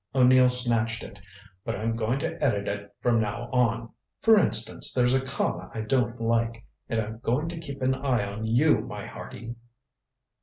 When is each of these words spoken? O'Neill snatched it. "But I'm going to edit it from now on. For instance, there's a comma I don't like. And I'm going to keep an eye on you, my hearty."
O'Neill 0.15 0.49
snatched 0.49 1.03
it. 1.03 1.19
"But 1.63 1.75
I'm 1.75 1.95
going 1.95 2.17
to 2.21 2.43
edit 2.43 2.67
it 2.67 2.91
from 3.01 3.19
now 3.21 3.51
on. 3.51 3.91
For 4.19 4.35
instance, 4.35 4.91
there's 4.93 5.13
a 5.13 5.23
comma 5.23 5.69
I 5.75 5.81
don't 5.81 6.19
like. 6.19 6.65
And 6.89 6.99
I'm 6.99 7.19
going 7.19 7.47
to 7.49 7.59
keep 7.59 7.83
an 7.83 7.93
eye 7.93 8.25
on 8.25 8.47
you, 8.47 8.79
my 8.79 9.05
hearty." 9.05 9.53